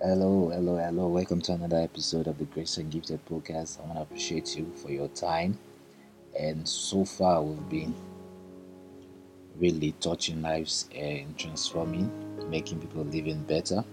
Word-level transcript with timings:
Hello, 0.00 0.48
hello, 0.50 0.76
hello. 0.76 1.08
Welcome 1.08 1.40
to 1.40 1.54
another 1.54 1.78
episode 1.78 2.28
of 2.28 2.38
the 2.38 2.44
Grace 2.44 2.76
and 2.76 2.88
Gifted 2.88 3.18
podcast. 3.26 3.80
I 3.80 3.82
want 3.82 3.94
to 3.94 4.02
appreciate 4.02 4.56
you 4.56 4.70
for 4.76 4.92
your 4.92 5.08
time. 5.08 5.58
And 6.38 6.68
so 6.68 7.04
far, 7.04 7.42
we've 7.42 7.68
been 7.68 7.92
really 9.58 9.96
touching 9.98 10.40
lives 10.40 10.88
and 10.94 11.36
transforming, 11.36 12.12
making 12.48 12.78
people 12.78 13.02
living 13.06 13.42
better. 13.42 13.84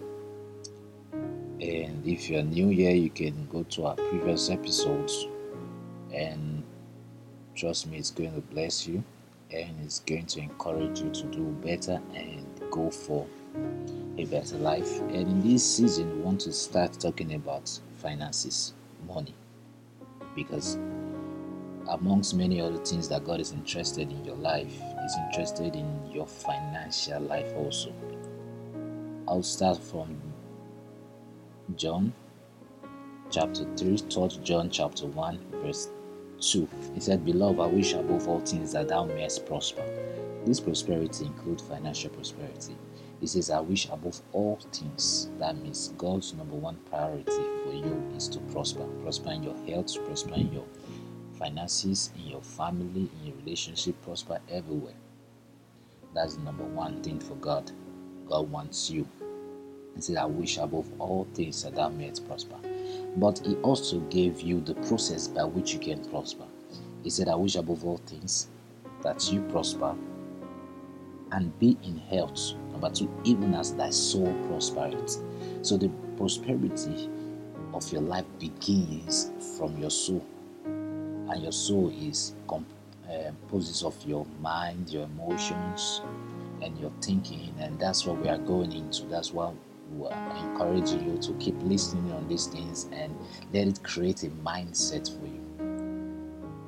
And 1.12 2.06
if 2.06 2.30
you're 2.30 2.44
new 2.44 2.68
here, 2.68 2.94
you 2.94 3.10
can 3.10 3.48
go 3.48 3.64
to 3.64 3.86
our 3.88 3.96
previous 3.96 4.52
episodes. 4.52 5.26
And 6.14 6.62
trust 7.56 7.88
me, 7.88 7.98
it's 7.98 8.12
going 8.12 8.36
to 8.36 8.42
bless 8.42 8.86
you 8.86 9.04
and 9.52 9.76
it's 9.84 10.02
going 10.02 10.28
to 10.28 10.40
encourage 10.40 11.00
you 11.00 11.10
to 11.10 11.24
do 11.24 11.46
better 11.64 12.00
and 12.14 12.46
go 12.70 12.92
for 12.92 13.26
a 14.18 14.26
better 14.26 14.58
life. 14.58 15.00
And 15.02 15.16
in 15.16 15.42
this 15.42 15.64
season, 15.76 16.18
we 16.18 16.22
want 16.22 16.42
to 16.42 16.54
start 16.54 17.00
talking 17.00 17.34
about 17.34 17.80
finances, 17.98 18.74
money, 19.08 19.34
because 20.36 20.78
amongst 21.90 22.34
many 22.34 22.62
other 22.62 22.78
things 22.78 23.08
that 23.10 23.26
God 23.26 23.40
is 23.40 23.52
interested 23.52 24.10
in 24.12 24.24
your 24.26 24.36
life, 24.36 24.72
He's 24.72 25.16
interested 25.28 25.76
in 25.76 26.12
your 26.12 26.28
financial 26.28 27.22
life 27.22 27.52
also. 27.56 27.94
I'll 29.28 29.44
start 29.44 29.82
from 29.82 30.18
John 31.76 32.14
chapter 33.32 33.66
3, 33.76 33.98
3 33.98 34.30
John 34.44 34.70
chapter 34.70 35.08
1, 35.08 35.40
verse 35.64 35.90
2. 36.40 36.68
He 36.94 37.00
said, 37.00 37.26
Beloved, 37.26 37.60
I 37.60 37.68
wish 37.68 37.94
above 37.94 38.28
all 38.28 38.40
things 38.40 38.72
that 38.74 38.88
thou 38.88 39.06
mayest 39.06 39.46
prosper. 39.46 39.84
This 40.46 40.60
prosperity 40.60 41.26
includes 41.26 41.64
financial 41.64 42.12
prosperity. 42.12 42.76
He 43.26 43.30
says, 43.30 43.50
I 43.50 43.60
wish 43.60 43.88
above 43.90 44.22
all 44.34 44.60
things. 44.72 45.32
That 45.40 45.58
means 45.58 45.92
God's 45.98 46.36
number 46.36 46.54
one 46.54 46.76
priority 46.92 47.42
for 47.64 47.74
you 47.74 48.00
is 48.16 48.28
to 48.28 48.40
prosper. 48.54 48.84
Prosper 49.02 49.32
in 49.32 49.42
your 49.42 49.58
health, 49.66 49.96
prosper 50.06 50.36
in 50.36 50.54
your 50.54 50.68
finances, 51.34 52.12
in 52.20 52.28
your 52.28 52.44
family, 52.44 53.10
in 53.20 53.26
your 53.26 53.36
relationship, 53.38 54.00
prosper 54.04 54.40
everywhere. 54.48 54.94
That's 56.14 56.36
the 56.36 56.44
number 56.44 56.66
one 56.66 57.02
thing 57.02 57.20
for 57.20 57.34
God. 57.38 57.72
God 58.30 58.52
wants 58.52 58.92
you. 58.92 59.08
He 59.96 60.04
said, 60.04 60.18
I 60.18 60.26
wish 60.26 60.60
above 60.60 60.86
all 61.00 61.28
things 61.34 61.64
that 61.64 61.74
thou 61.74 61.90
mayest 61.90 62.28
prosper. 62.28 62.58
But 63.16 63.40
He 63.40 63.56
also 63.64 64.02
gave 64.02 64.42
you 64.42 64.62
the 64.62 64.76
process 64.76 65.28
by 65.28 65.46
which 65.46 65.74
you 65.74 65.80
can 65.80 66.08
prosper. 66.12 66.46
He 67.02 67.10
said, 67.10 67.28
I 67.28 67.34
wish 67.34 67.56
above 67.56 67.86
all 67.86 67.98
things 68.06 68.50
that 69.02 69.32
you 69.34 69.42
prosper 69.50 69.96
and 71.32 71.58
be 71.60 71.78
in 71.84 71.98
health. 71.98 72.54
Number 72.72 72.90
two, 72.90 73.10
even 73.24 73.54
as 73.54 73.74
thy 73.74 73.90
soul 73.90 74.34
prospers. 74.48 75.22
So 75.62 75.78
the 75.78 75.90
prosperity 76.18 77.10
of 77.74 77.92
your 77.92 78.02
life 78.02 78.26
begins 78.40 79.32
from 79.58 79.78
your 79.78 79.90
soul, 79.90 80.26
and 80.66 81.42
your 81.42 81.52
soul 81.52 81.90
is 81.90 82.34
composed 82.48 83.84
um, 83.84 83.88
of 83.88 84.06
your 84.06 84.26
mind, 84.42 84.90
your 84.90 85.04
emotions, 85.04 86.02
and 86.62 86.78
your 86.80 86.92
thinking, 87.02 87.54
and 87.60 87.80
that's 87.80 88.06
what 88.06 88.22
we 88.22 88.30
are 88.30 88.38
going 88.38 88.72
into. 88.72 89.04
That's 89.06 89.32
why 89.32 89.52
we 89.94 90.08
are 90.08 90.38
encouraging 90.38 91.10
you 91.10 91.18
to 91.22 91.34
keep 91.34 91.56
listening 91.64 92.12
on 92.12 92.28
these 92.28 92.48
things 92.48 92.88
and 92.92 93.16
let 93.54 93.68
it 93.68 93.84
create 93.84 94.24
a 94.24 94.30
mindset 94.44 95.08
for 95.20 95.26
you. 95.26 95.35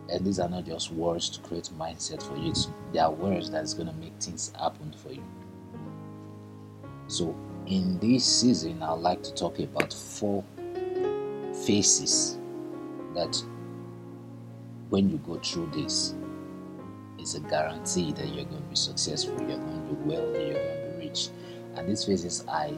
And 0.09 0.25
these 0.25 0.39
are 0.39 0.49
not 0.49 0.65
just 0.65 0.91
words 0.91 1.29
to 1.31 1.41
create 1.41 1.69
mindset 1.77 2.23
for 2.23 2.37
you. 2.37 2.53
They 2.93 2.99
are 2.99 3.11
words 3.11 3.51
that's 3.51 3.73
going 3.73 3.87
to 3.87 3.93
make 3.95 4.13
things 4.19 4.51
happen 4.57 4.93
for 5.03 5.11
you. 5.11 5.23
So, 7.07 7.35
in 7.65 7.99
this 7.99 8.25
season, 8.25 8.81
I'd 8.81 8.93
like 8.93 9.23
to 9.23 9.33
talk 9.33 9.59
about 9.59 9.93
four 9.93 10.43
phases 11.65 12.37
that 13.13 13.41
when 14.89 15.09
you 15.09 15.17
go 15.17 15.37
through 15.39 15.71
this, 15.73 16.15
it's 17.19 17.35
a 17.35 17.41
guarantee 17.41 18.13
that 18.13 18.27
you're 18.27 18.45
going 18.45 18.61
to 18.61 18.69
be 18.69 18.75
successful, 18.75 19.33
you're 19.39 19.57
going 19.57 19.87
to 19.87 19.93
be 19.93 20.09
wealthy, 20.09 20.39
you're 20.39 20.53
going 20.53 20.91
to 20.91 20.97
be 20.97 21.07
rich. 21.07 21.29
And 21.75 21.89
these 21.89 22.05
phases, 22.05 22.45
I 22.47 22.73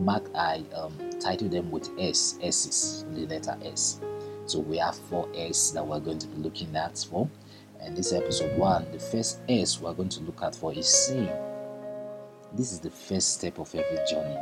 mark, 0.00 0.28
I 0.34 0.64
um, 0.74 0.92
title 1.20 1.48
them 1.48 1.70
with 1.70 1.90
S, 1.98 2.38
S's, 2.42 3.04
the 3.12 3.26
letter 3.26 3.56
S. 3.64 4.00
So 4.52 4.58
we 4.58 4.76
have 4.76 4.94
four 4.94 5.30
S 5.34 5.70
that 5.70 5.86
we're 5.86 5.98
going 5.98 6.18
to 6.18 6.26
be 6.26 6.42
looking 6.42 6.76
at 6.76 6.98
for. 7.10 7.26
And 7.80 7.96
this 7.96 8.12
episode 8.12 8.54
one, 8.58 8.84
the 8.92 8.98
first 8.98 9.40
S 9.48 9.80
we're 9.80 9.94
going 9.94 10.10
to 10.10 10.20
look 10.24 10.42
at 10.42 10.54
for 10.54 10.74
is 10.74 10.86
saying. 10.86 11.32
This 12.52 12.70
is 12.70 12.78
the 12.78 12.90
first 12.90 13.32
step 13.32 13.58
of 13.58 13.74
every 13.74 13.96
journey 14.06 14.36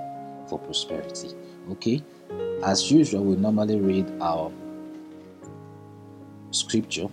for 0.49 0.59
prosperity. 0.59 1.29
Okay? 1.71 2.03
As 2.65 2.91
usual, 2.91 3.23
we 3.23 3.37
normally 3.37 3.79
read 3.79 4.11
our 4.21 4.51
scripture 6.51 7.07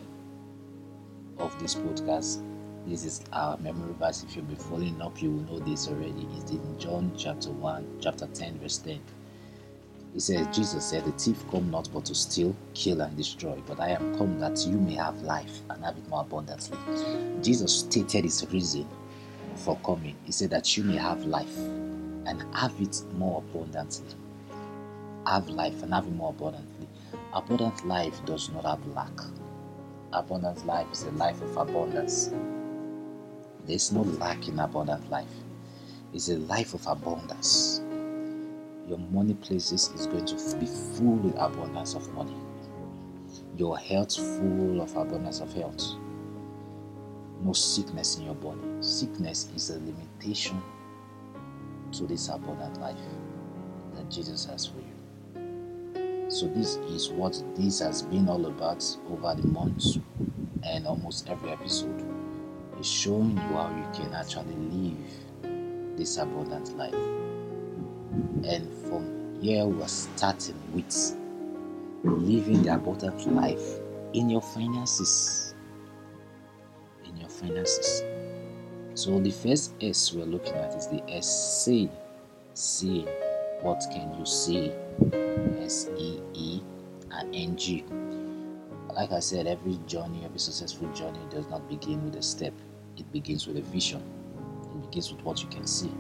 of 1.38 1.60
this 1.60 1.76
podcast. 1.76 2.42
This 2.88 3.06
is 3.06 3.22
our 3.32 3.58
memory 3.58 3.94
verse. 4.00 4.24
If 4.24 4.36
you've 4.36 4.48
been 4.48 4.58
following 4.58 5.00
up, 5.04 5.22
you 5.22 5.30
will 5.30 5.44
know 5.44 5.60
this 5.60 5.88
already. 5.88 6.28
It's 6.38 6.50
in 6.50 6.80
John 6.80 7.12
chapter 7.16 7.52
1, 7.52 8.00
chapter 8.02 8.26
10, 8.26 8.58
verse 8.58 8.80
10. 8.80 9.00
He 10.18 10.22
says, 10.22 10.48
Jesus 10.48 10.84
said, 10.84 11.06
The 11.06 11.12
thief 11.12 11.44
come 11.52 11.70
not 11.70 11.90
but 11.94 12.06
to 12.06 12.16
steal, 12.16 12.56
kill, 12.74 13.02
and 13.02 13.16
destroy, 13.16 13.62
but 13.68 13.80
I 13.80 13.90
am 13.90 14.18
come 14.18 14.40
that 14.40 14.66
you 14.66 14.76
may 14.76 14.96
have 14.96 15.22
life 15.22 15.60
and 15.70 15.86
have 15.86 15.96
it 15.96 16.10
more 16.10 16.22
abundantly. 16.22 16.76
Jesus 17.44 17.82
stated 17.82 18.24
his 18.24 18.44
reason 18.52 18.88
for 19.58 19.78
coming. 19.86 20.16
He 20.26 20.32
said 20.32 20.50
that 20.50 20.76
you 20.76 20.84
may 20.84 20.96
have 20.96 21.24
life 21.26 21.56
and 22.26 22.44
have 22.56 22.74
it 22.82 23.00
more 23.14 23.44
abundantly. 23.48 24.08
Have 25.28 25.50
life 25.50 25.84
and 25.84 25.94
have 25.94 26.08
it 26.08 26.14
more 26.14 26.32
abundantly. 26.32 26.88
Abundant 27.34 27.86
life 27.86 28.26
does 28.26 28.50
not 28.50 28.66
have 28.66 28.84
lack. 28.96 29.20
Abundant 30.14 30.66
life 30.66 30.88
is 30.92 31.04
a 31.04 31.12
life 31.12 31.40
of 31.44 31.56
abundance. 31.58 32.32
There's 33.68 33.92
no 33.92 34.02
lack 34.02 34.48
in 34.48 34.58
abundant 34.58 35.12
life. 35.12 35.28
It's 36.12 36.30
a 36.30 36.38
life 36.38 36.74
of 36.74 36.88
abundance 36.88 37.77
your 38.88 38.98
money 38.98 39.34
places 39.34 39.90
is 39.90 40.08
going 40.08 40.26
to 40.26 40.36
be 40.58 40.66
full 40.66 41.16
with 41.18 41.36
abundance 41.36 41.94
of 41.94 42.12
money. 42.14 42.36
Your 43.58 43.78
health 43.78 44.16
full 44.16 44.82
of 44.82 44.96
abundance 44.96 45.42
of 45.42 45.54
health. 45.54 45.84
No 47.42 47.54
sickness 47.54 48.18
in 48.18 48.26
your 48.26 48.36
body. 48.36 48.62
Sickness 48.80 49.50
is 49.56 49.70
a 49.70 49.80
limitation 49.80 50.62
to 51.92 52.06
this 52.06 52.30
abundant 52.30 52.80
life 52.80 52.98
that 53.96 54.10
Jesus 54.10 54.46
has 54.46 54.66
for 54.66 54.78
you. 54.78 56.30
So 56.30 56.48
this 56.48 56.76
is 56.76 57.10
what 57.10 57.42
this 57.56 57.80
has 57.80 58.02
been 58.02 58.30
all 58.30 58.46
about 58.46 58.86
over 59.12 59.36
the 59.36 59.48
months 59.48 60.00
and 60.64 60.88
almost 60.88 61.30
every 61.30 61.52
episode 61.52 62.06
is 62.80 62.88
showing 62.90 63.32
you 63.32 63.38
how 63.38 63.70
you 63.70 64.04
can 64.04 64.14
actually 64.14 64.56
live 64.56 65.98
this 65.98 66.18
abundant 66.18 66.78
life. 66.78 66.94
And 68.46 68.72
from 68.88 69.40
here, 69.42 69.66
we're 69.66 69.88
starting 69.88 70.56
with 70.74 71.18
living 72.04 72.64
the 72.64 72.76
abundant 72.76 73.26
life 73.34 73.80
in 74.14 74.30
your 74.30 74.42
finances. 74.42 75.56
In 77.06 77.18
your 77.18 77.30
finances. 77.30 78.04
So, 78.94 79.20
the 79.20 79.32
first 79.32 79.74
S 79.82 80.14
we're 80.14 80.26
looking 80.26 80.54
at 80.54 80.74
is 80.76 80.88
the 80.88 81.04
S 81.10 81.64
say. 81.64 81.90
See. 82.54 83.06
What 83.62 83.84
can 83.92 84.14
you 84.20 84.26
see? 84.26 84.72
S 85.60 85.90
E 85.98 86.20
E 86.34 86.62
and 87.12 87.36
N 87.36 87.58
G. 87.58 87.84
Like 88.94 89.12
I 89.12 89.20
said, 89.20 89.48
every 89.48 89.80
journey, 89.88 90.24
every 90.26 90.40
successful 90.40 90.88
journey 90.94 91.20
does 91.30 91.48
not 91.48 91.68
begin 91.68 92.04
with 92.06 92.16
a 92.16 92.22
step, 92.22 92.54
it 92.98 93.12
begins 93.12 93.48
with 93.48 93.58
a 93.58 93.62
vision. 93.62 94.02
It 94.76 94.82
begins 94.82 95.12
with 95.12 95.24
what 95.24 95.42
you 95.42 95.50
can 95.50 95.66
see. 95.66 95.92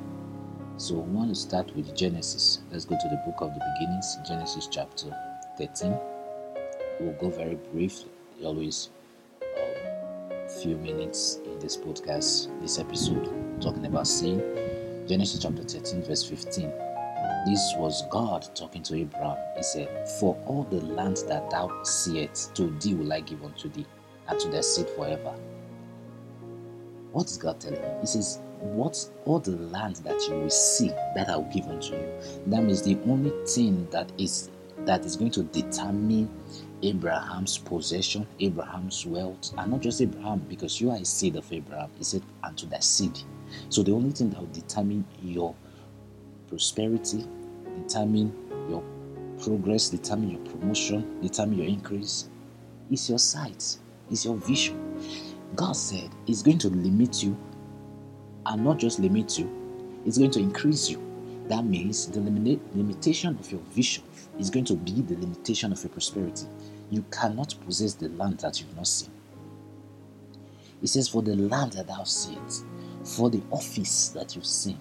So 0.79 0.94
we 0.94 1.12
want 1.12 1.29
to 1.29 1.35
start 1.35 1.76
with 1.76 1.96
Genesis. 1.96 2.59
Let's 2.72 2.85
go 2.85 2.96
to 2.96 3.09
the 3.09 3.20
book 3.26 3.41
of 3.41 3.52
the 3.52 3.66
beginnings, 3.74 4.16
Genesis 4.28 4.68
chapter 4.72 5.08
13. 5.58 5.97
We'll 7.00 7.14
go 7.14 7.32
very 7.32 7.56
brief, 7.74 8.02
always 8.44 8.90
a 9.41 10.44
um, 10.44 10.50
few 10.62 10.78
minutes 10.78 11.40
in 11.46 11.58
this 11.58 11.76
podcast, 11.76 12.62
this 12.62 12.78
episode, 12.78 13.26
talking 13.59 13.88
about 13.88 14.06
sin. 14.06 14.40
Genesis 15.08 15.41
chapter 15.41 15.64
13, 15.64 16.03
verse 16.03 16.24
15. 16.24 16.72
This 17.47 17.74
was 17.78 18.03
God 18.12 18.47
talking 18.53 18.84
to 18.84 18.97
Abraham. 18.97 19.38
He 19.56 19.64
said, 19.64 20.08
For 20.20 20.38
all 20.46 20.68
the 20.70 20.82
land 20.82 21.24
that 21.28 21.50
thou 21.50 21.72
seest, 21.85 22.53
to 22.53 22.70
thee 22.82 22.94
will 22.94 23.12
I 23.12 23.22
give 23.22 23.44
unto 23.44 23.68
thee, 23.68 23.88
and 24.28 24.40
to 24.40 24.47
thy 24.50 24.62
seed 24.62 24.88
forever. 24.91 25.34
What 27.14 27.26
is 27.26 27.38
God 27.38 27.59
telling 27.59 27.82
him? 27.82 28.00
He 28.02 28.06
says, 28.06 28.41
what 28.59 29.09
all 29.25 29.39
the 29.39 29.51
land 29.51 29.97
that 29.97 30.21
you 30.27 30.35
will 30.35 30.49
see 30.49 30.89
that 31.15 31.29
I 31.29 31.37
will 31.37 31.51
give 31.53 31.67
unto 31.67 31.93
you. 31.93 32.09
That 32.47 32.63
means 32.63 32.81
the 32.81 32.97
only 33.07 33.31
thing 33.45 33.87
that 33.91 34.11
is 34.17 34.49
that 34.85 35.05
is 35.05 35.15
going 35.15 35.31
to 35.31 35.43
determine 35.43 36.29
Abraham's 36.81 37.57
possession, 37.57 38.27
Abraham's 38.39 39.05
wealth, 39.05 39.51
and 39.57 39.71
not 39.71 39.81
just 39.81 40.01
Abraham, 40.01 40.39
because 40.47 40.79
you 40.79 40.91
are 40.91 40.97
a 40.97 41.05
seed 41.05 41.35
of 41.35 41.51
Abraham. 41.51 41.89
He 41.97 42.03
said, 42.03 42.21
and 42.43 42.57
to 42.57 42.65
that 42.67 42.83
seed. 42.83 43.19
So 43.69 43.83
the 43.83 43.91
only 43.91 44.11
thing 44.11 44.29
that 44.29 44.39
will 44.39 44.47
determine 44.47 45.03
your 45.21 45.55
prosperity, 46.47 47.25
determine 47.83 48.33
your 48.69 48.83
progress, 49.41 49.89
determine 49.89 50.31
your 50.31 50.41
promotion, 50.41 51.21
determine 51.21 51.57
your 51.57 51.67
increase 51.67 52.29
is 52.91 53.09
your 53.09 53.19
sight, 53.19 53.77
is 54.11 54.25
your 54.25 54.35
vision. 54.35 54.83
God 55.55 55.73
said 55.73 56.09
it's 56.27 56.41
going 56.41 56.57
to 56.59 56.69
limit 56.69 57.23
you 57.23 57.37
and 58.47 58.64
not 58.64 58.78
just 58.78 58.99
limit 58.99 59.38
you, 59.38 59.49
it's 60.05 60.17
going 60.17 60.32
to 60.32 60.40
increase 60.40 60.90
you. 60.90 61.03
That 61.47 61.66
means 61.66 62.08
the 62.08 62.20
limit- 62.20 62.76
limitation 62.76 63.38
of 63.40 63.52
your 63.52 63.61
vision 63.72 64.03
is 64.40 64.49
going 64.49 64.66
to 64.66 64.76
be 64.76 65.02
the 65.02 65.16
limitation 65.16 65.72
of 65.72 65.82
your 65.84 65.90
prosperity. 65.90 66.46
You 66.90 67.03
cannot 67.11 67.55
possess 67.66 67.94
the 67.94 68.09
land 68.09 68.40
that 68.40 68.59
you've 68.59 68.76
not 68.76 68.88
seen. 68.88 69.11
It 70.82 70.88
says, 70.88 71.09
For 71.09 71.22
the 71.22 71.35
land 71.35 71.73
that 71.73 71.88
thou 71.88 72.03
seest, 72.03 72.66
for 73.03 73.29
the 73.29 73.41
office 73.52 74.09
that 74.09 74.35
you've 74.35 74.46
seen, 74.46 74.79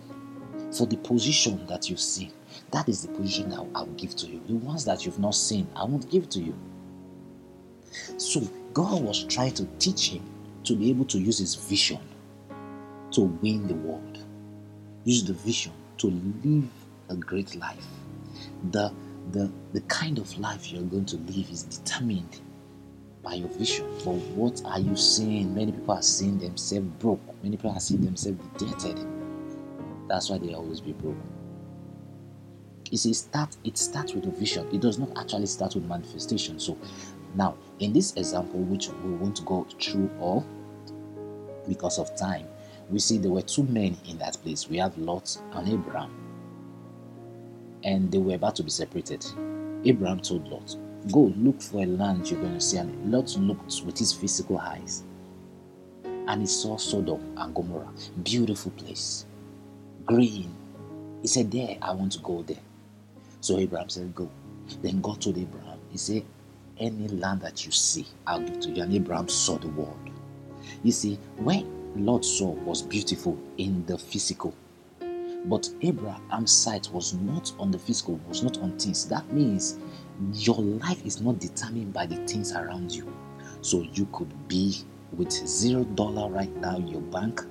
for 0.72 0.86
the 0.86 0.96
position 0.96 1.66
that 1.66 1.88
you've 1.88 2.00
seen, 2.00 2.32
that 2.72 2.88
is 2.88 3.06
the 3.06 3.12
position 3.12 3.50
that 3.50 3.64
I'll 3.74 3.86
give 3.96 4.14
to 4.16 4.26
you. 4.26 4.40
The 4.46 4.54
ones 4.54 4.84
that 4.84 5.04
you've 5.04 5.18
not 5.18 5.34
seen, 5.34 5.66
I 5.74 5.84
won't 5.84 6.10
give 6.10 6.28
to 6.30 6.40
you. 6.40 6.54
So 8.18 8.40
God 8.72 9.02
was 9.02 9.24
trying 9.24 9.54
to 9.54 9.64
teach 9.78 10.10
him 10.10 10.22
to 10.64 10.76
be 10.76 10.90
able 10.90 11.04
to 11.06 11.18
use 11.18 11.38
his 11.38 11.54
vision 11.54 12.00
to 13.12 13.22
win 13.22 13.66
the 13.66 13.74
world. 13.74 14.18
Use 15.04 15.24
the 15.24 15.32
vision 15.32 15.72
to 15.98 16.08
live 16.44 16.68
a 17.08 17.16
great 17.16 17.54
life. 17.56 17.86
The, 18.70 18.92
the, 19.32 19.50
the 19.72 19.80
kind 19.82 20.18
of 20.18 20.38
life 20.38 20.72
you're 20.72 20.82
going 20.82 21.06
to 21.06 21.16
live 21.16 21.50
is 21.50 21.62
determined 21.62 22.40
by 23.22 23.34
your 23.34 23.48
vision. 23.48 23.86
For 24.00 24.14
what 24.14 24.62
are 24.64 24.80
you 24.80 24.96
seeing? 24.96 25.54
Many 25.54 25.72
people 25.72 25.94
are 25.94 26.02
seeing 26.02 26.38
themselves 26.38 26.86
broke. 26.98 27.20
Many 27.42 27.56
people 27.56 27.72
are 27.72 27.80
seeing 27.80 28.04
themselves 28.04 28.38
debted. 28.56 29.04
That's 30.08 30.30
why 30.30 30.38
they 30.38 30.54
always 30.54 30.80
be 30.80 30.92
broke. 30.92 31.16
See, 32.94 33.12
start, 33.14 33.56
it 33.64 33.76
starts 33.76 34.14
with 34.14 34.26
a 34.26 34.30
vision. 34.30 34.68
It 34.72 34.80
does 34.80 34.98
not 34.98 35.10
actually 35.18 35.46
start 35.46 35.74
with 35.74 35.84
manifestation. 35.86 36.60
So 36.60 36.78
now, 37.34 37.56
in 37.80 37.92
this 37.92 38.14
example, 38.14 38.60
which 38.60 38.88
we 38.88 39.10
won't 39.10 39.44
go 39.44 39.66
through 39.80 40.08
all 40.20 40.46
because 41.68 41.98
of 41.98 42.16
time, 42.16 42.46
we 42.90 42.98
see 42.98 43.18
there 43.18 43.30
were 43.30 43.42
two 43.42 43.64
men 43.64 43.96
in 44.08 44.18
that 44.18 44.36
place. 44.42 44.68
We 44.68 44.78
have 44.78 44.96
Lot 44.96 45.36
and 45.52 45.68
Abraham. 45.68 46.10
And 47.82 48.10
they 48.10 48.18
were 48.18 48.34
about 48.34 48.56
to 48.56 48.62
be 48.62 48.70
separated. 48.70 49.24
Abraham 49.84 50.20
told 50.20 50.46
Lot, 50.48 50.76
Go 51.10 51.32
look 51.36 51.60
for 51.62 51.82
a 51.82 51.86
land 51.86 52.30
you're 52.30 52.40
going 52.40 52.54
to 52.54 52.60
see. 52.60 52.78
And 52.78 53.12
Lot 53.12 53.36
looked 53.36 53.82
with 53.84 53.98
his 53.98 54.12
physical 54.12 54.58
eyes. 54.58 55.02
And 56.04 56.40
he 56.40 56.46
saw 56.46 56.76
Sodom 56.76 57.20
and 57.36 57.54
Gomorrah. 57.54 57.92
Beautiful 58.22 58.72
place. 58.72 59.26
Green. 60.04 60.54
He 61.22 61.28
said, 61.28 61.50
There, 61.50 61.76
I 61.82 61.92
want 61.92 62.12
to 62.12 62.18
go 62.20 62.42
there. 62.42 62.56
So 63.40 63.58
Abraham 63.58 63.88
said, 63.88 64.14
Go. 64.14 64.28
Then 64.82 65.00
God 65.00 65.20
told 65.20 65.38
Abraham, 65.38 65.78
He 65.90 65.98
said, 65.98 66.24
Any 66.78 67.08
land 67.08 67.42
that 67.42 67.64
you 67.64 67.72
see, 67.72 68.06
I'll 68.26 68.40
give 68.40 68.60
to 68.60 68.70
you. 68.70 68.82
And 68.82 68.94
Abraham 68.94 69.28
saw 69.28 69.58
the 69.58 69.68
world. 69.68 69.98
You 70.82 70.92
see, 70.92 71.18
when 71.36 71.75
Lot 71.98 72.24
saw 72.24 72.50
was 72.50 72.82
beautiful 72.82 73.38
in 73.58 73.84
the 73.86 73.98
physical, 73.98 74.54
but 75.46 75.68
Abraham's 75.82 76.52
sight 76.52 76.88
was 76.92 77.14
not 77.14 77.52
on 77.58 77.70
the 77.70 77.78
physical, 77.78 78.20
was 78.28 78.42
not 78.42 78.58
on 78.58 78.78
things. 78.78 79.06
That 79.06 79.30
means 79.32 79.78
your 80.32 80.58
life 80.58 81.04
is 81.04 81.20
not 81.20 81.38
determined 81.38 81.92
by 81.92 82.06
the 82.06 82.16
things 82.26 82.52
around 82.52 82.92
you. 82.92 83.12
So 83.60 83.82
you 83.94 84.06
could 84.12 84.48
be 84.48 84.76
with 85.12 85.30
zero 85.30 85.84
dollar 85.84 86.28
right 86.28 86.54
now 86.56 86.76
in 86.76 86.88
your 86.88 87.00
bank. 87.00 87.42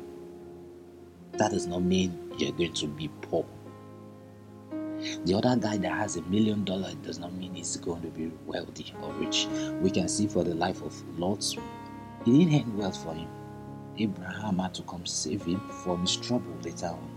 That 1.34 1.52
does 1.52 1.68
not 1.68 1.84
mean 1.84 2.34
you're 2.38 2.52
going 2.52 2.74
to 2.74 2.88
be 2.88 3.10
poor. 3.22 3.46
The 5.26 5.34
other 5.36 5.56
guy 5.56 5.78
that 5.78 5.92
has 5.92 6.16
a 6.16 6.22
million 6.24 6.64
dollars 6.64 6.96
does 6.96 7.20
not 7.20 7.34
mean 7.34 7.56
he's 7.56 7.76
going 7.78 8.02
to 8.02 8.08
be 8.08 8.32
wealthy 8.46 8.94
or 9.02 9.12
rich. 9.14 9.48
We 9.82 9.92
can 9.92 10.08
see 10.08 10.28
for 10.28 10.44
the 10.44 10.56
life 10.56 10.82
of 10.82 10.94
Lot, 11.20 11.44
he 12.24 12.40
didn't 12.40 12.54
end 12.54 12.78
well 12.78 12.92
for 12.92 13.14
him. 13.14 13.28
Abraham 13.98 14.60
had 14.60 14.74
to 14.76 14.84
come 14.84 15.06
save 15.06 15.44
him 15.44 15.62
from 15.84 16.02
his 16.02 16.16
trouble 16.16 16.54
later 16.64 16.88
on. 16.88 17.10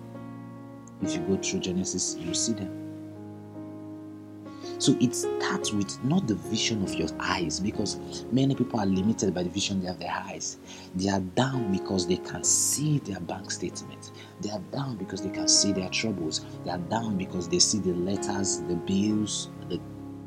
If 1.02 1.14
you 1.14 1.20
go 1.20 1.36
through 1.36 1.60
Genesis, 1.60 2.16
you 2.18 2.34
see 2.34 2.52
them. 2.52 2.88
So 4.80 4.96
it 5.00 5.14
starts 5.14 5.72
with 5.72 6.02
not 6.04 6.28
the 6.28 6.36
vision 6.36 6.84
of 6.84 6.94
your 6.94 7.08
eyes 7.18 7.58
because 7.58 8.24
many 8.30 8.54
people 8.54 8.78
are 8.78 8.86
limited 8.86 9.34
by 9.34 9.42
the 9.42 9.48
vision 9.48 9.84
of 9.86 9.98
their 9.98 10.12
eyes. 10.12 10.58
They 10.94 11.08
are 11.08 11.20
down 11.20 11.72
because 11.72 12.06
they 12.06 12.18
can 12.18 12.44
see 12.44 12.98
their 13.00 13.18
bank 13.20 13.50
statement. 13.50 14.12
They 14.40 14.50
are 14.50 14.62
down 14.72 14.96
because 14.96 15.22
they 15.22 15.30
can 15.30 15.48
see 15.48 15.72
their 15.72 15.88
troubles. 15.88 16.44
They 16.64 16.70
are 16.70 16.78
down 16.78 17.18
because 17.18 17.48
they 17.48 17.58
see 17.58 17.78
the 17.80 17.94
letters, 17.94 18.60
the 18.62 18.76
bills, 18.76 19.50
the 19.68 19.80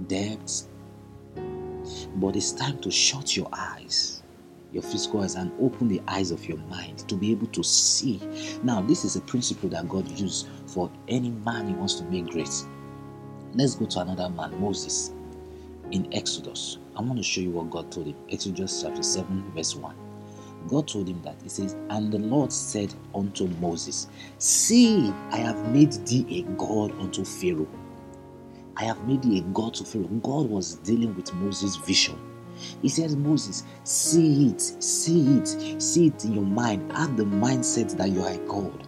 debts. 0.08 0.68
But 2.16 2.36
it's 2.36 2.52
time 2.52 2.80
to 2.80 2.92
shut 2.92 3.38
your 3.38 3.48
eyes, 3.54 4.21
your 4.72 4.84
physical 4.84 5.22
eyes, 5.22 5.36
and 5.36 5.52
open 5.60 5.88
the 5.88 6.02
eyes 6.08 6.32
of 6.32 6.48
your 6.48 6.58
mind 6.58 7.00
to 7.10 7.16
be 7.16 7.32
able 7.32 7.48
to 7.48 7.64
see. 7.64 8.22
Now, 8.64 8.82
this 8.82 9.04
is 9.04 9.16
a 9.16 9.22
principle 9.22 9.70
that 9.70 9.90
God 9.90 10.08
used 10.20 10.48
for 10.66 10.90
any 11.08 11.30
man 11.30 11.68
he 11.68 11.74
wants 11.74 11.96
to 11.96 12.04
make 12.06 12.28
great. 12.28 12.52
Let's 13.54 13.76
go 13.76 13.86
to 13.86 14.00
another 14.00 14.30
man, 14.30 14.60
Moses, 14.62 15.12
in 15.92 16.08
Exodus. 16.14 16.78
I 16.96 17.02
want 17.02 17.18
to 17.18 17.24
show 17.24 17.42
you 17.42 17.52
what 17.52 17.70
God 17.70 17.92
told 17.92 18.08
him. 18.08 18.16
Exodus 18.30 18.82
chapter 18.82 19.04
7, 19.04 19.52
verse 19.54 19.76
1. 19.76 19.96
God 20.68 20.88
told 20.88 21.10
him 21.10 21.22
that. 21.24 21.36
He 21.44 21.50
says, 21.50 21.76
And 21.90 22.12
the 22.12 22.20
Lord 22.20 22.52
said 22.54 22.94
unto 23.16 23.48
Moses, 23.60 24.08
See, 24.38 25.12
I 25.32 25.38
have 25.38 25.72
made 25.74 25.92
thee 26.06 26.26
a 26.30 26.42
God 26.54 26.92
unto 27.00 27.26
Pharaoh. 27.26 27.68
I 28.78 28.86
have 28.86 29.06
made 29.08 29.22
thee 29.24 29.40
a 29.40 29.42
God 29.42 29.74
to 29.76 29.84
Pharaoh. 29.84 30.06
God 30.06 30.50
was 30.50 30.76
dealing 30.76 31.16
with 31.16 31.34
Moses' 31.34 31.76
vision. 31.76 32.18
He 32.82 32.90
says, 32.90 33.16
Moses, 33.16 33.64
see 33.84 34.48
it, 34.48 34.62
see 34.62 35.38
it, 35.38 35.82
see 35.82 36.08
it 36.08 36.26
in 36.26 36.34
your 36.34 36.46
mind. 36.46 36.92
Have 36.94 37.18
the 37.18 37.24
mindset 37.24 37.98
that 37.98 38.10
you 38.10 38.22
are 38.24 38.34
a 38.34 38.38
God. 38.48 38.88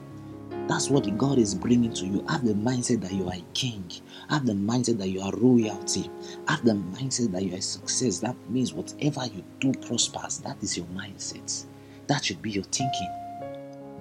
That's 0.68 0.90
what 0.90 1.18
God 1.18 1.40
is 1.40 1.54
bringing 1.54 1.94
to 1.94 2.06
you. 2.06 2.26
Have 2.30 2.46
the 2.46 2.54
mindset 2.54 3.02
that 3.02 3.12
you 3.12 3.28
are 3.28 3.36
a 3.36 3.44
king. 3.54 3.84
Have 4.30 4.46
the 4.46 4.54
mindset 4.54 4.98
that 5.00 5.10
you 5.10 5.22
are 5.22 5.34
royalty. 5.36 6.10
Have 6.48 6.64
the 6.64 6.74
mindset 6.74 7.32
that 7.34 7.44
you 7.44 7.58
are 7.58 7.62
success. 7.62 8.20
That 8.20 8.36
means 8.50 8.74
whatever 8.74 9.26
you 9.26 9.44
do 9.60 9.74
prospers. 9.74 10.38
That 10.40 10.62
is 10.64 10.78
your 10.78 10.86
mindset. 10.88 11.66
That 12.08 12.24
should 12.24 12.42
be 12.42 12.52
your 12.52 12.64
thinking. 12.64 13.10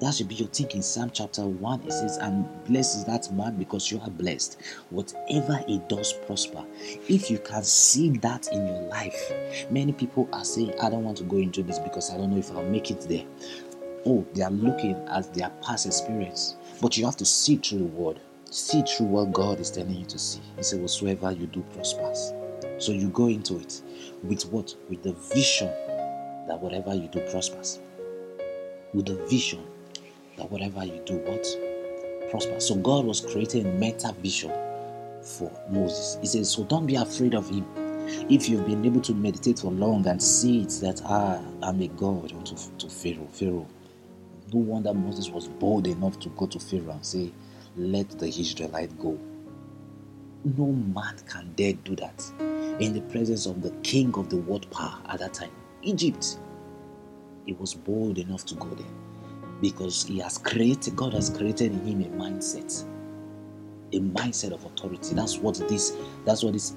That 0.03 0.13
should 0.15 0.27
be 0.27 0.35
your 0.35 0.49
thinking. 0.49 0.83
Psalm 0.83 1.13
chapter 1.13 1.47
1 1.47 1.83
it 1.83 1.93
says, 1.93 2.17
And 2.17 2.45
blessed 2.65 2.97
is 2.97 3.05
that 3.05 3.33
man 3.33 3.55
because 3.55 3.89
you 3.89 4.01
are 4.01 4.11
blessed. 4.11 4.61
Whatever 4.91 5.63
he 5.69 5.79
does 5.89 6.13
prosper. 6.13 6.65
If 7.09 7.31
you 7.31 7.39
can 7.39 7.63
see 7.63 8.11
that 8.19 8.49
in 8.49 8.67
your 8.67 8.83
life, 8.89 9.33
many 9.71 9.93
people 9.93 10.29
are 10.33 10.45
saying, 10.45 10.75
I 10.83 10.91
don't 10.91 11.05
want 11.05 11.19
to 11.19 11.23
go 11.23 11.37
into 11.37 11.63
this 11.63 11.79
because 11.79 12.11
I 12.11 12.17
don't 12.17 12.33
know 12.33 12.39
if 12.39 12.51
I'll 12.51 12.69
make 12.69 12.91
it 12.91 13.03
there. 13.03 13.25
Oh, 14.05 14.27
they 14.35 14.43
are 14.43 14.51
looking 14.51 14.97
at 15.07 15.33
their 15.35 15.51
past 15.63 15.87
experience. 15.87 16.57
But 16.81 16.97
you 16.97 17.05
have 17.05 17.17
to 17.19 17.25
see 17.25 17.55
through 17.59 17.79
the 17.79 17.85
word. 17.85 18.19
See 18.51 18.83
through 18.83 19.07
what 19.07 19.33
God 19.33 19.61
is 19.61 19.71
telling 19.71 19.95
you 19.95 20.07
to 20.07 20.19
see. 20.19 20.41
He 20.57 20.65
said, 20.65 20.81
Whatsoever 20.81 21.31
you 21.31 21.47
do 21.47 21.63
prospers. 21.75 22.33
So 22.79 22.91
you 22.91 23.09
go 23.11 23.29
into 23.29 23.61
it 23.61 23.81
with 24.25 24.43
what? 24.47 24.75
With 24.91 25.05
the 25.05 25.13
vision 25.33 25.69
that 26.49 26.59
whatever 26.61 26.93
you 26.93 27.07
do 27.07 27.21
prospers. 27.31 27.79
With 28.93 29.07
the 29.07 29.15
vision 29.27 29.65
that 30.43 30.51
whatever 30.51 30.85
you 30.85 31.01
do, 31.05 31.17
what? 31.19 31.47
Prosper. 32.31 32.59
So 32.61 32.75
God 32.77 33.05
was 33.05 33.21
creating 33.21 33.67
a 33.67 33.73
meta 33.73 34.15
vision 34.21 34.53
for 35.23 35.51
Moses. 35.71 36.19
He 36.21 36.27
says, 36.27 36.51
So 36.51 36.65
don't 36.65 36.87
be 36.87 36.97
afraid 36.97 37.35
of 37.35 37.49
him. 37.49 37.65
If 38.29 38.49
you've 38.49 38.67
been 38.67 38.85
able 38.85 39.01
to 39.03 39.15
meditate 39.15 39.61
for 39.61 39.71
long 39.71 40.07
and 40.07 40.21
see 40.21 40.63
it 40.63 40.71
that 40.83 41.01
ah, 41.05 41.41
I'm 41.63 41.81
a 41.81 41.89
God 41.89 42.33
unto 42.33 42.57
to 42.79 42.89
Pharaoh, 42.89 43.29
Pharaoh. 43.33 43.67
No 44.53 44.61
wonder 44.61 44.93
Moses 44.93 45.31
was 45.31 45.49
bold 45.49 45.87
enough 45.87 46.19
to 46.21 46.29
go 46.31 46.47
to 46.47 46.59
Pharaoh 46.59 46.91
and 46.91 47.07
say, 47.07 47.31
Let 47.77 48.11
the 48.19 48.27
Israelite 48.27 48.99
go. 48.99 49.19
No 50.45 50.67
man 50.67 51.17
can 51.29 51.53
dare 51.55 51.75
do 51.75 51.95
that 51.97 52.21
in 52.81 52.93
the 52.95 53.03
presence 53.03 53.47
of 53.47 53.63
the 53.63 53.71
king 53.83 54.13
of 54.17 54.29
the 54.29 54.39
world 54.39 54.69
power 54.71 54.99
at 55.09 55.21
that 55.21 55.35
time, 55.35 55.53
Egypt. 55.83 56.39
He 57.47 57.53
was 57.53 57.75
bold 57.75 58.19
enough 58.19 58.45
to 58.47 58.55
go 58.57 58.69
there 58.71 58.87
because 59.63 60.05
he 60.05 60.19
has 60.19 60.37
created, 60.37 60.97
God 60.97 61.15
has 61.15 61.31
created 61.31 61.73
in 61.73 61.87
him 61.87 62.03
a 62.03 62.17
mindset, 62.17 62.85
a 63.93 64.01
mindset 64.01 64.53
of 64.53 64.63
authority. 64.65 65.15
That's 65.15 65.39
what 65.39 65.55
this, 65.69 65.97
that's 66.27 66.43
what 66.43 66.53
this 66.53 66.75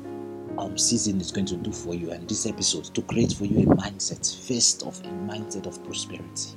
um, 0.60 0.78
season 0.78 1.20
is 1.20 1.32
going 1.32 1.48
to 1.48 1.58
do 1.58 1.74
for 1.74 1.96
you 1.96 2.12
and 2.12 2.30
this 2.30 2.46
episode 2.46 2.86
to 2.94 3.02
create 3.02 3.34
for 3.34 3.46
you 3.46 3.64
a 3.64 3.76
mindset, 3.76 4.48
first 4.48 4.84
of 4.84 5.00
a 5.00 5.10
mindset 5.10 5.66
of 5.66 5.84
prosperity. 5.84 6.52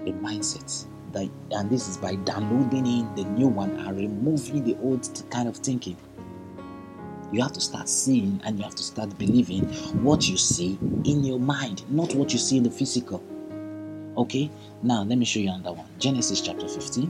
A 0.00 0.12
mindset 0.12 0.86
that, 1.12 1.28
and 1.50 1.68
this 1.70 1.86
is 1.86 1.98
by 1.98 2.14
downloading 2.14 2.86
in 2.86 3.14
the 3.14 3.24
new 3.24 3.48
one 3.48 3.70
and 3.70 3.98
removing 3.98 4.64
the 4.64 4.76
old 4.78 5.22
kind 5.30 5.48
of 5.48 5.58
thinking. 5.58 5.98
You 7.30 7.42
have 7.42 7.52
to 7.52 7.60
start 7.60 7.90
seeing 7.90 8.40
and 8.46 8.56
you 8.56 8.64
have 8.64 8.74
to 8.76 8.82
start 8.82 9.18
believing 9.18 9.64
what 10.02 10.26
you 10.30 10.38
see 10.38 10.78
in 11.04 11.22
your 11.24 11.38
mind, 11.38 11.84
not 11.90 12.14
what 12.14 12.32
you 12.32 12.38
see 12.38 12.56
in 12.56 12.62
the 12.62 12.70
physical. 12.70 13.22
Okay, 14.18 14.50
now 14.82 15.04
let 15.04 15.16
me 15.16 15.24
show 15.24 15.38
you 15.38 15.48
another 15.48 15.74
one 15.74 15.86
Genesis 16.00 16.40
chapter 16.40 16.66
15. 16.66 17.08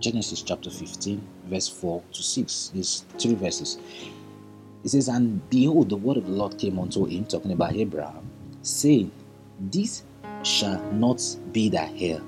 Genesis 0.00 0.42
chapter 0.42 0.68
15, 0.68 1.22
verse 1.46 1.68
4 1.68 2.02
to 2.12 2.22
6. 2.22 2.70
These 2.74 3.04
three 3.16 3.34
verses. 3.34 3.78
It 4.82 4.88
says, 4.88 5.06
And 5.06 5.48
behold, 5.48 5.90
the 5.90 5.96
word 5.96 6.16
of 6.16 6.26
the 6.26 6.32
Lord 6.32 6.58
came 6.58 6.80
unto 6.80 7.04
him, 7.06 7.24
talking 7.24 7.52
about 7.52 7.76
Abraham, 7.76 8.28
saying, 8.62 9.12
This 9.60 10.02
shall 10.42 10.82
not 10.92 11.22
be 11.52 11.68
thy 11.68 11.92
heir. 11.96 12.20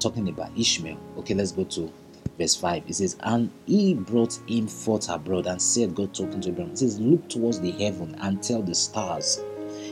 Talking 0.00 0.30
about 0.30 0.50
Ishmael. 0.58 0.98
Okay, 1.18 1.34
let's 1.34 1.52
go 1.52 1.64
to 1.64 1.92
verse 2.38 2.56
5. 2.56 2.84
It 2.88 2.94
says, 2.94 3.18
And 3.20 3.50
he 3.66 3.92
brought 3.92 4.40
him 4.48 4.66
forth 4.66 5.10
abroad 5.10 5.46
and 5.46 5.60
said, 5.60 5.94
God 5.94 6.14
talking 6.14 6.40
to 6.40 6.48
Abraham, 6.48 6.72
it 6.72 6.78
says, 6.78 6.98
Look 6.98 7.28
towards 7.28 7.60
the 7.60 7.72
heaven 7.72 8.16
and 8.22 8.42
tell 8.42 8.62
the 8.62 8.74
stars, 8.74 9.42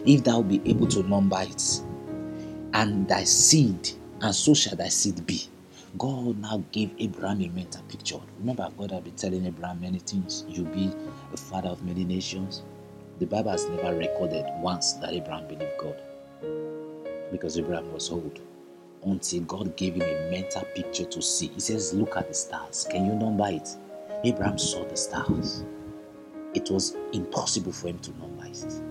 if 0.06 0.24
thou 0.24 0.42
be 0.42 0.62
able 0.64 0.86
to 0.88 1.02
number 1.02 1.38
it, 1.40 1.82
and 2.72 3.08
thy 3.08 3.24
seed, 3.24 3.90
and 4.20 4.34
so 4.34 4.54
shall 4.54 4.76
thy 4.76 4.88
seed 4.88 5.26
be. 5.26 5.42
God 5.98 6.38
now 6.38 6.62
gave 6.72 6.90
Abraham 6.98 7.40
a 7.40 7.48
mental 7.48 7.82
picture. 7.88 8.20
Remember, 8.38 8.68
God 8.76 8.90
had 8.90 9.04
been 9.04 9.14
telling 9.14 9.46
Abraham 9.46 9.80
many 9.80 9.98
things. 9.98 10.44
You'll 10.48 10.66
be 10.66 10.92
a 11.32 11.36
father 11.36 11.70
of 11.70 11.82
many 11.84 12.04
nations. 12.04 12.62
The 13.18 13.26
Bible 13.26 13.52
has 13.52 13.66
never 13.68 13.96
recorded 13.96 14.44
once 14.60 14.92
that 14.94 15.12
Abraham 15.12 15.48
believed 15.48 15.72
God 15.78 15.96
because 17.32 17.58
Abraham 17.58 17.90
was 17.92 18.10
old 18.10 18.40
until 19.04 19.40
God 19.42 19.76
gave 19.76 19.94
him 19.94 20.02
a 20.02 20.30
mental 20.30 20.62
picture 20.74 21.04
to 21.04 21.22
see. 21.22 21.48
He 21.48 21.60
says, 21.60 21.94
Look 21.94 22.16
at 22.16 22.28
the 22.28 22.34
stars. 22.34 22.86
Can 22.90 23.06
you 23.06 23.14
number 23.14 23.48
it? 23.48 23.68
Abraham 24.24 24.58
saw 24.58 24.84
the 24.84 24.96
stars. 24.96 25.64
It 26.54 26.70
was 26.70 26.96
impossible 27.12 27.72
for 27.72 27.88
him 27.88 27.98
to 28.00 28.10
number 28.18 28.46
it. 28.46 28.82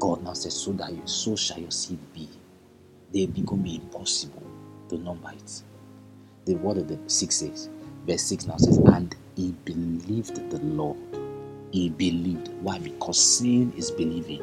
God 0.00 0.24
now 0.24 0.32
says, 0.32 0.54
So 0.54 0.72
that 0.72 0.92
you, 0.92 1.02
so 1.04 1.36
shall 1.36 1.60
your 1.60 1.70
seed 1.70 2.00
be. 2.12 2.28
They 3.14 3.26
become 3.26 3.64
impossible 3.66 4.42
to 4.88 4.98
number 4.98 5.30
it 5.32 5.62
the 6.46 6.54
word 6.56 6.78
of 6.78 6.88
the 6.88 6.98
six 7.06 7.36
says, 7.36 7.68
verse 8.06 8.22
6 8.22 8.46
now 8.46 8.56
says, 8.56 8.78
And 8.78 9.14
he 9.36 9.52
believed 9.64 10.50
the 10.50 10.58
Lord. 10.60 10.98
He 11.70 11.90
believed. 11.90 12.48
Why? 12.62 12.78
Because 12.78 13.20
sin 13.20 13.72
is 13.76 13.90
believing. 13.90 14.42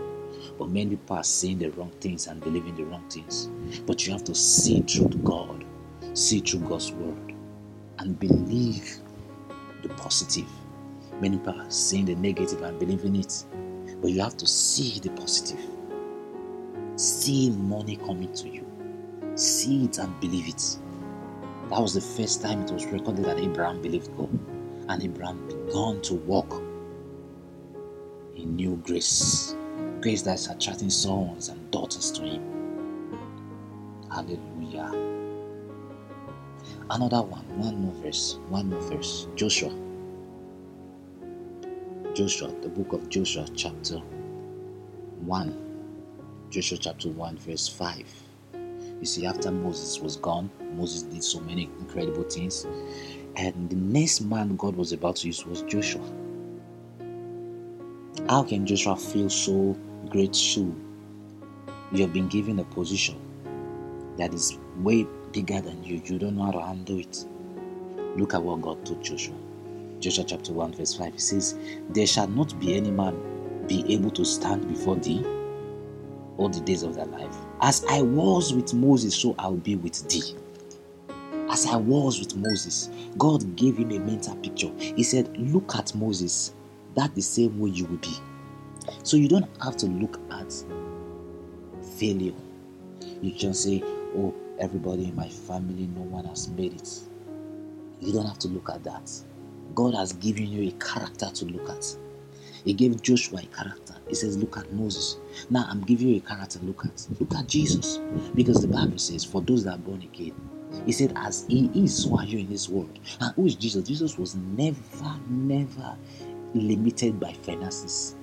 But 0.58 0.70
many 0.70 0.92
people 0.92 1.18
are 1.18 1.24
saying 1.24 1.60
the 1.60 1.70
wrong 1.72 1.92
things 2.00 2.28
and 2.28 2.42
believing 2.42 2.76
the 2.76 2.86
wrong 2.86 3.04
things. 3.10 3.50
But 3.86 4.06
you 4.06 4.14
have 4.14 4.24
to 4.26 4.36
see 4.36 4.82
through 4.82 5.10
God, 5.24 5.66
see 6.14 6.40
through 6.40 6.62
God's 6.62 6.92
word, 6.94 7.34
and 8.00 8.20
believe 8.20 9.00
the 9.82 9.90
positive. 9.90 10.48
Many 11.20 11.38
people 11.38 11.60
are 11.60 11.72
saying 11.72 12.06
the 12.06 12.16
negative 12.16 12.62
and 12.62 12.80
believing 12.80 13.18
it. 13.18 13.44
But 14.02 14.12
you 14.12 14.22
have 14.22 14.38
to 14.38 14.48
see 14.48 15.00
the 15.00 15.10
positive. 15.12 15.60
See 16.96 17.50
money 17.52 17.96
coming 17.98 18.32
to 18.34 18.50
you. 18.50 18.66
See 19.36 19.86
it 19.86 19.98
and 19.98 20.20
believe 20.20 20.48
it. 20.48 20.78
That 21.70 21.82
was 21.82 21.94
the 21.94 22.02
first 22.02 22.42
time 22.42 22.62
it 22.62 22.72
was 22.72 22.86
recorded 22.86 23.26
that 23.26 23.40
Abraham 23.40 23.82
believed 23.82 24.16
God. 24.18 24.30
And 24.90 25.04
Abraham 25.04 25.46
began 25.48 26.02
to 26.02 26.14
walk 26.16 26.52
in 28.36 28.56
new 28.56 28.78
grace. 28.78 29.56
Grace 30.02 30.22
that's 30.22 30.48
attracting 30.48 30.90
sons 30.90 31.50
and 31.50 31.72
daughters 31.72 32.12
to 32.12 32.22
him. 32.22 32.42
Hallelujah. 34.10 34.92
Another 36.90 37.22
one, 37.22 37.44
one 37.60 37.82
more 37.82 37.94
verse, 37.96 38.40
one 38.50 38.70
more 38.70 38.82
verse. 38.82 39.28
Joshua. 39.36 39.87
Joshua, 42.18 42.52
the 42.64 42.68
book 42.70 42.94
of 42.94 43.10
Joshua, 43.10 43.46
chapter 43.56 43.98
1. 45.20 46.48
Joshua 46.50 46.80
chapter 46.80 47.10
1, 47.10 47.38
verse 47.38 47.68
5. 47.68 48.04
You 49.00 49.06
see, 49.06 49.28
after 49.28 49.52
Moses 49.52 50.00
was 50.00 50.16
gone, 50.18 50.50
Moses 50.74 51.04
did 51.04 51.24
so 51.24 51.40
many 51.42 51.70
incredible 51.80 52.24
things. 52.24 52.66
And 53.36 53.70
the 53.70 53.76
next 53.76 54.22
man 54.22 54.56
God 54.56 54.76
was 54.76 54.94
about 54.94 55.18
to 55.18 55.28
use 55.28 55.46
was 55.46 55.62
Joshua. 55.62 56.02
How 58.28 58.42
can 58.42 58.66
Joshua 58.66 58.96
feel 58.96 59.30
so 59.30 59.78
great 60.10 60.36
soon? 60.36 60.76
You 61.92 62.02
have 62.02 62.14
been 62.14 62.30
given 62.30 62.58
a 62.58 62.64
position 62.64 63.22
that 64.18 64.34
is 64.34 64.58
way 64.80 65.06
bigger 65.34 65.62
than 65.62 65.84
you. 65.84 66.02
You 66.04 66.18
don't 66.18 66.36
know 66.36 66.46
how 66.46 66.52
to 66.54 66.62
handle 66.64 66.98
it. 66.98 67.26
Look 68.16 68.34
at 68.34 68.42
what 68.42 68.64
God 68.64 68.84
told 68.88 69.04
Joshua. 69.04 69.36
Joshua 70.00 70.24
chapter 70.26 70.54
1, 70.54 70.74
verse 70.74 70.96
5. 70.96 71.14
He 71.14 71.20
says, 71.20 71.58
There 71.90 72.08
shall 72.08 72.28
not 72.28 72.58
be 72.60 72.76
any 72.76 72.92
man 72.92 73.16
be 73.68 73.94
able 73.94 74.12
to 74.12 74.24
stand 74.24 74.68
before 74.68 74.96
thee 74.96 75.24
all 76.38 76.50
the 76.50 76.60
days 76.62 76.84
of 76.84 76.96
thy 76.96 77.04
life. 77.06 77.36
As 77.62 77.84
I 77.90 78.02
was 78.02 78.54
with 78.54 78.74
Moses, 78.74 79.16
so 79.16 79.36
I'll 79.40 79.56
be 79.56 79.76
with 79.76 80.08
thee. 80.08 80.36
As 81.50 81.66
I 81.66 81.78
was 81.78 82.20
with 82.20 82.36
Moses, 82.36 82.90
God 83.18 83.56
gave 83.56 83.78
him 83.78 83.92
a 83.92 84.00
mental 84.00 84.36
picture. 84.38 84.72
He 84.78 85.04
said, 85.04 85.36
Look 85.38 85.76
at 85.76 85.96
Moses. 85.96 86.54
That 86.96 87.16
the 87.16 87.22
same 87.22 87.60
way 87.60 87.70
you 87.72 87.86
will 87.86 87.98
be. 87.98 88.14
So 89.04 89.18
you 89.18 89.28
don't 89.28 89.48
have 89.64 89.78
to 89.78 89.88
look 89.88 90.20
at 90.32 90.54
failure. 91.98 92.34
You 93.22 93.32
just 93.32 93.64
say, 93.64 93.82
Oh, 94.16 94.34
everybody 94.60 95.06
in 95.06 95.16
my 95.16 95.30
family, 95.30 95.88
no 95.96 96.02
one 96.02 96.26
has 96.26 96.50
made 96.50 96.74
it. 96.74 97.00
You 98.00 98.14
don't 98.14 98.28
have 98.28 98.40
to 98.40 98.48
look 98.48 98.70
at 98.70 98.84
that. 98.84 99.12
God 99.76 99.94
has 99.96 100.14
given 100.14 100.48
you 100.48 100.70
a 100.70 100.72
character 100.74 101.30
to 101.32 101.46
look 101.46 101.70
at. 101.70 101.96
He 102.66 102.74
gave 102.74 103.02
Joshua 103.02 103.40
a 103.44 103.56
character. 103.56 103.96
He 104.08 104.16
says, 104.16 104.38
Look 104.38 104.58
at 104.58 104.72
Moses. 104.74 105.18
Now 105.50 105.66
I'm 105.70 105.82
giving 105.82 106.10
you 106.10 106.18
a 106.18 106.20
character. 106.20 106.60
To 106.60 106.66
look 106.66 106.86
at 106.86 107.08
look 107.20 107.34
at 107.36 107.48
Jesus. 107.48 108.00
Because 108.36 108.62
the 108.62 108.68
Bible 108.68 108.98
says, 108.98 109.24
For 109.24 109.42
those 109.42 109.64
that 109.64 109.76
are 109.76 109.78
born 109.78 110.02
again, 110.02 110.34
he 110.86 110.92
said, 110.92 111.14
As 111.16 111.46
he 111.48 111.70
is, 111.74 112.04
so 112.04 112.18
are 112.18 112.26
you 112.26 112.40
in 112.40 112.50
this 112.50 112.68
world. 112.70 113.00
And 113.22 113.34
who 113.36 113.46
is 113.46 113.56
Jesus? 113.56 113.88
Jesus 113.88 114.18
was 114.18 114.36
never, 114.36 114.78
never 115.30 115.96
limited 116.54 117.20
by 117.20 117.34
finances. 117.34 118.16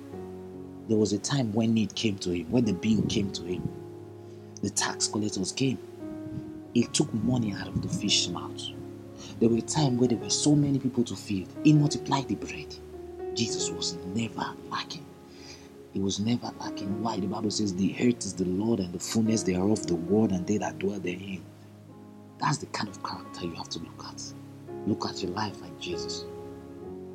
There 0.87 0.97
was 0.97 1.13
a 1.13 1.19
time 1.19 1.51
when 1.53 1.73
need 1.73 1.95
came 1.95 2.17
to 2.19 2.31
him, 2.31 2.51
when 2.51 2.65
the 2.65 2.73
bill 2.73 3.01
came 3.09 3.31
to 3.31 3.43
him, 3.43 3.67
the 4.61 4.69
tax 4.69 5.07
collectors 5.07 5.51
came. 5.51 5.79
He 6.73 6.83
took 6.83 7.11
money 7.13 7.53
out 7.53 7.67
of 7.67 7.81
the 7.81 7.87
fish's 7.87 8.29
mouth. 8.29 8.61
There 9.39 9.49
were 9.49 9.57
a 9.57 9.61
time 9.61 9.97
where 9.97 10.07
there 10.07 10.17
were 10.17 10.29
so 10.29 10.55
many 10.55 10.79
people 10.79 11.03
to 11.03 11.15
feed. 11.15 11.47
He 11.63 11.73
multiplied 11.73 12.27
the 12.27 12.35
bread. 12.35 12.75
Jesus 13.35 13.69
was 13.69 13.97
never 14.13 14.45
lacking. 14.69 15.05
He 15.93 15.99
was 15.99 16.19
never 16.19 16.51
lacking. 16.59 17.01
Why? 17.01 17.19
The 17.19 17.27
Bible 17.27 17.51
says, 17.51 17.73
The 17.75 17.95
earth 18.01 18.25
is 18.25 18.33
the 18.33 18.45
Lord 18.45 18.79
and 18.79 18.93
the 18.93 18.99
fullness 18.99 19.43
thereof, 19.43 19.87
the 19.87 19.95
world 19.95 20.31
and 20.31 20.45
they 20.47 20.57
that 20.57 20.79
dwell 20.79 20.99
therein. 20.99 21.43
That's 22.39 22.57
the 22.57 22.67
kind 22.67 22.89
of 22.89 23.01
character 23.03 23.45
you 23.45 23.55
have 23.55 23.69
to 23.69 23.79
look 23.79 24.05
at. 24.07 24.23
Look 24.87 25.05
at 25.09 25.23
your 25.23 25.31
life 25.31 25.61
like 25.61 25.79
Jesus. 25.79 26.25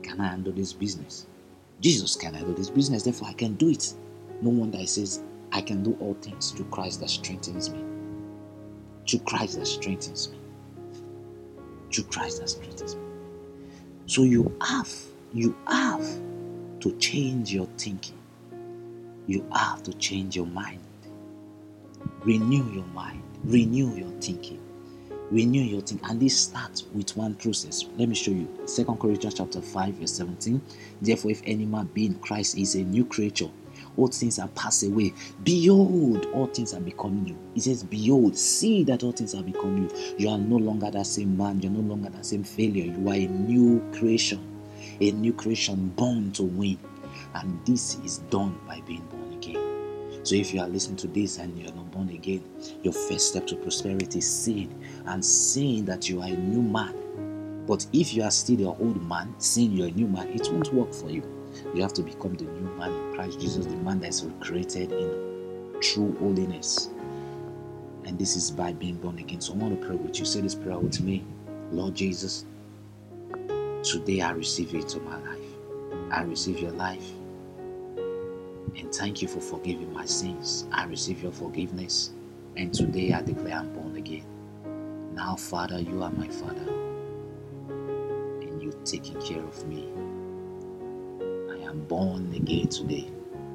Can 0.02 0.20
I 0.20 0.28
handle 0.28 0.52
this 0.52 0.72
business? 0.72 1.26
Jesus 1.80 2.16
can 2.16 2.34
handle 2.34 2.54
this 2.54 2.70
business, 2.70 3.04
therefore 3.04 3.28
I 3.28 3.32
can 3.34 3.54
do 3.54 3.70
it. 3.70 3.94
No 4.42 4.50
wonder 4.50 4.78
he 4.78 4.86
says, 4.86 5.22
I 5.52 5.60
can 5.62 5.82
do 5.82 5.96
all 6.00 6.14
things 6.20 6.50
through 6.50 6.66
Christ 6.66 7.00
that 7.00 7.10
strengthens 7.10 7.70
me. 7.70 7.84
Through 9.08 9.20
Christ 9.20 9.58
that 9.58 9.66
strengthens 9.66 10.30
me. 10.30 10.39
Through 11.92 12.04
Christ 12.04 12.46
strengthens 12.48 12.96
me. 12.96 13.02
So 14.06 14.22
you 14.22 14.56
have 14.62 14.92
you 15.32 15.56
have 15.66 16.06
to 16.80 16.96
change 16.98 17.52
your 17.52 17.66
thinking. 17.78 18.18
You 19.26 19.46
have 19.54 19.82
to 19.84 19.92
change 19.94 20.34
your 20.34 20.46
mind. 20.46 20.80
Renew 22.24 22.70
your 22.72 22.86
mind. 22.86 23.22
Renew 23.44 23.94
your 23.94 24.10
thinking. 24.20 24.60
Renew 25.30 25.62
your 25.62 25.80
thinking. 25.80 26.08
And 26.08 26.20
this 26.20 26.38
starts 26.38 26.84
with 26.92 27.16
one 27.16 27.34
process. 27.34 27.84
Let 27.96 28.08
me 28.08 28.14
show 28.14 28.32
you. 28.32 28.48
Second 28.64 28.98
Corinthians 28.98 29.34
chapter 29.34 29.60
5, 29.60 29.94
verse 29.94 30.12
17. 30.12 30.60
Therefore, 31.00 31.30
if 31.30 31.42
any 31.44 31.64
man 31.64 31.88
be 31.94 32.06
in 32.06 32.14
Christ 32.16 32.58
is 32.58 32.74
a 32.74 32.82
new 32.82 33.04
creature, 33.04 33.50
all 33.96 34.08
things 34.08 34.38
are 34.38 34.48
passed 34.48 34.82
away. 34.82 35.12
Behold, 35.42 36.26
all 36.34 36.46
things 36.46 36.74
are 36.74 36.80
become 36.80 37.24
new. 37.24 37.36
He 37.54 37.60
says, 37.60 37.82
Behold, 37.82 38.36
see 38.36 38.84
that 38.84 39.02
all 39.02 39.12
things 39.12 39.34
are 39.34 39.42
become 39.42 39.80
new. 39.80 39.90
You 40.18 40.28
are 40.30 40.38
no 40.38 40.56
longer 40.56 40.90
that 40.90 41.06
same 41.06 41.36
man, 41.36 41.60
you're 41.60 41.72
no 41.72 41.80
longer 41.80 42.08
that 42.10 42.24
same 42.24 42.44
failure. 42.44 42.84
You 42.84 43.08
are 43.08 43.14
a 43.14 43.26
new 43.26 43.82
creation 43.92 44.46
a 45.00 45.10
new 45.12 45.32
creation 45.32 45.88
born 45.96 46.32
to 46.32 46.42
win. 46.42 46.78
And 47.34 47.64
this 47.64 47.96
is 48.04 48.18
done 48.30 48.58
by 48.66 48.80
being 48.86 49.04
born 49.06 49.32
again. 49.32 50.24
So 50.24 50.34
if 50.34 50.52
you 50.52 50.60
are 50.60 50.68
listening 50.68 50.96
to 50.98 51.06
this 51.06 51.38
and 51.38 51.56
you 51.56 51.68
are 51.68 51.74
not 51.74 51.90
born 51.90 52.10
again, 52.10 52.42
your 52.82 52.92
first 52.92 53.28
step 53.28 53.46
to 53.48 53.56
prosperity 53.56 54.18
is 54.18 54.30
seeing 54.30 54.84
and 55.06 55.24
seeing 55.24 55.84
that 55.86 56.08
you 56.08 56.20
are 56.20 56.28
a 56.28 56.36
new 56.36 56.62
man. 56.62 57.64
But 57.66 57.86
if 57.92 58.14
you 58.14 58.22
are 58.24 58.30
still 58.30 58.60
your 58.60 58.76
old 58.80 59.02
man, 59.08 59.34
seeing 59.38 59.72
you're 59.72 59.88
a 59.88 59.92
new 59.92 60.08
man, 60.08 60.28
it 60.28 60.50
won't 60.52 60.72
work 60.74 60.92
for 60.92 61.10
you. 61.10 61.39
You 61.74 61.82
have 61.82 61.92
to 61.94 62.02
become 62.02 62.34
the 62.34 62.44
new 62.44 62.76
man 62.76 62.92
in 62.92 63.14
Christ 63.14 63.40
Jesus, 63.40 63.66
the 63.66 63.76
man 63.76 64.00
that's 64.00 64.26
created 64.40 64.92
in 64.92 65.76
true 65.80 66.16
holiness. 66.18 66.90
And 68.04 68.18
this 68.18 68.36
is 68.36 68.50
by 68.50 68.72
being 68.72 68.96
born 68.96 69.18
again. 69.18 69.40
So 69.40 69.52
I 69.54 69.56
want 69.56 69.80
to 69.80 69.86
pray 69.86 69.96
with 69.96 70.18
you. 70.18 70.24
Say 70.24 70.40
this 70.40 70.54
prayer 70.54 70.78
with 70.78 71.00
me. 71.00 71.24
Lord 71.70 71.94
Jesus, 71.94 72.44
Today 73.82 74.20
I 74.20 74.32
receive 74.32 74.72
you 74.72 74.80
into 74.80 75.00
my 75.00 75.16
life. 75.22 76.12
I 76.12 76.22
receive 76.22 76.58
your 76.60 76.72
life. 76.72 77.08
And 78.76 78.94
thank 78.94 79.22
you 79.22 79.28
for 79.28 79.40
forgiving 79.40 79.90
my 79.94 80.04
sins. 80.04 80.66
I 80.70 80.84
receive 80.84 81.22
your 81.22 81.32
forgiveness. 81.32 82.10
And 82.58 82.74
today 82.74 83.14
I 83.14 83.22
declare 83.22 83.54
I'm 83.54 83.72
born 83.72 83.96
again. 83.96 84.26
Now, 85.14 85.34
Father, 85.36 85.80
you 85.80 86.02
are 86.02 86.10
my 86.10 86.28
Father. 86.28 86.72
And 87.70 88.62
you're 88.62 88.72
taking 88.84 89.18
care 89.22 89.42
of 89.42 89.66
me. 89.66 89.88
Am 91.70 91.84
born 91.84 92.34
again 92.34 92.66
today 92.66 93.06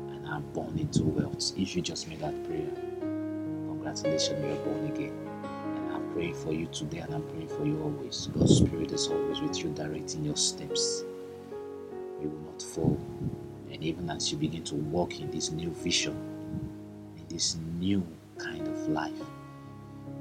and 0.07 0.25
I'm 0.25 0.43
born 0.53 0.79
into 0.79 1.03
wealth. 1.03 1.51
If 1.57 1.75
you 1.75 1.81
just 1.81 2.07
made 2.07 2.21
that 2.21 2.45
prayer, 2.45 2.69
congratulations, 3.67 4.41
you 4.41 4.51
are 4.53 4.63
born 4.63 4.85
again. 4.85 5.11
And 5.75 5.93
I'm 5.93 6.13
praying 6.13 6.35
for 6.35 6.53
you 6.53 6.67
today 6.67 6.99
and 6.99 7.13
I'm 7.13 7.23
praying 7.23 7.49
for 7.49 7.65
you 7.65 7.77
always. 7.83 8.27
God's 8.27 8.55
Spirit 8.55 8.93
is 8.93 9.09
always 9.09 9.41
with 9.41 9.61
you, 9.61 9.69
directing 9.71 10.23
your 10.23 10.37
steps. 10.37 11.03
You 12.21 12.29
will 12.29 12.51
not 12.53 12.61
fall. 12.61 12.97
And 13.69 13.83
even 13.83 14.09
as 14.09 14.31
you 14.31 14.37
begin 14.37 14.63
to 14.63 14.75
walk 14.75 15.19
in 15.19 15.29
this 15.29 15.51
new 15.51 15.71
vision, 15.71 16.15
in 17.17 17.23
this 17.27 17.57
new 17.81 18.01
kind 18.37 18.65
of 18.65 18.87
life, 18.87 19.11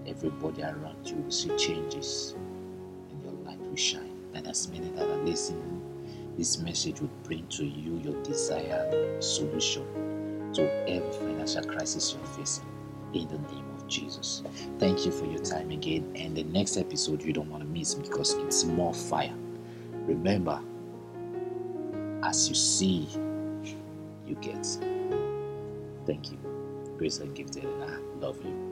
everybody 0.05 0.65
around 0.65 0.99
you 1.09 1.15
will 1.15 1.31
see 1.31 1.57
changes 1.57 2.35
and 3.13 3.23
your 3.23 3.35
light 3.45 3.61
will 3.61 3.77
shine. 3.77 4.19
And 4.35 4.49
as 4.49 4.67
many 4.69 4.89
that 4.97 5.09
are 5.09 5.23
listening, 5.23 5.94
this 6.37 6.59
message 6.59 7.00
will 7.00 7.11
bring 7.23 7.47
to 7.49 7.64
you 7.64 7.99
your 7.99 8.21
desired 8.23 9.23
solution 9.23 9.85
to 10.55 10.88
every 10.88 11.12
financial 11.12 11.64
crisis 11.64 12.14
you're 12.14 12.26
facing 12.26 12.67
in 13.12 13.29
the 13.29 13.38
name 13.53 13.64
of 13.76 13.87
Jesus. 13.88 14.43
Thank 14.79 15.07
you 15.07 15.12
for 15.12 15.26
your 15.26 15.43
time 15.43 15.71
again. 15.71 16.12
And 16.17 16.37
the 16.37 16.45
next 16.45 16.76
episode 16.76 17.23
you 17.23 17.33
don't 17.33 17.50
want 17.50 17.62
to 17.62 17.69
miss 17.69 17.95
because 17.95 18.35
it's 18.35 18.64
more 18.64 18.95
fire. 18.95 19.35
Remember, 20.07 20.61
as 22.25 22.49
you 22.49 22.55
see, 22.55 23.09
you 24.26 24.35
get. 24.41 24.67
Thank 26.07 26.31
you. 26.31 26.38
Grace 26.99 27.19
and 27.19 27.35
gifted, 27.35 27.64
and 27.64 27.85
I 27.85 27.97
love 28.21 28.38
you. 28.45 28.63